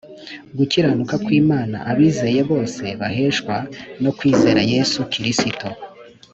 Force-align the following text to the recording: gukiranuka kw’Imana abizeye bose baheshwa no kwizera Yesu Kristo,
gukiranuka 0.57 1.15
kw’Imana 1.23 1.77
abizeye 1.91 2.41
bose 2.51 2.83
baheshwa 3.01 3.55
no 4.03 4.11
kwizera 4.17 4.61
Yesu 4.73 4.99
Kristo, 5.11 5.67